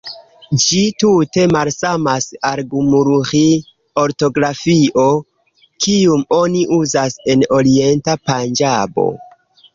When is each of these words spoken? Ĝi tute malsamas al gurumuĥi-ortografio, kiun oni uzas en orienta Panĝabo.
Ĝi 0.61 0.77
tute 1.01 1.43
malsamas 1.55 2.25
al 2.51 2.61
gurumuĥi-ortografio, 2.71 5.05
kiun 5.87 6.25
oni 6.41 6.65
uzas 6.81 7.21
en 7.37 7.47
orienta 7.61 8.19
Panĝabo. 8.33 9.07